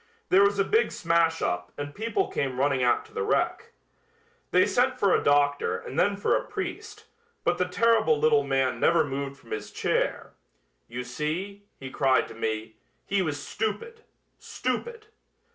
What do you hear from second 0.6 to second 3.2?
big smash up and people came running out to